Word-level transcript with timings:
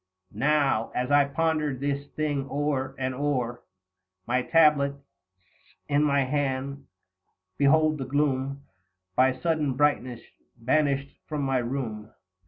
100 0.31 0.39
Now, 0.51 0.91
as 0.95 1.11
I 1.11 1.25
pondered 1.25 1.79
this 1.79 2.07
thing 2.15 2.49
o'er 2.49 2.95
and 2.97 3.13
o'er, 3.13 3.61
My 4.25 4.41
tablets 4.41 4.97
in 5.87 6.01
my 6.03 6.23
hand, 6.23 6.87
behold 7.59 7.99
the 7.99 8.05
gloom 8.05 8.63
By 9.15 9.31
sudden 9.39 9.73
brightness 9.75 10.21
banished 10.57 11.19
from 11.27 11.43
my 11.43 11.59
room, 11.59 12.05
L. 12.07 12.15